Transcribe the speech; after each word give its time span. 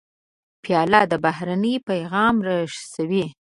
پیاله 0.63 1.01
د 1.11 1.13
مهربانۍ 1.23 1.75
پیغام 1.89 2.35
رسوي. 2.47 3.25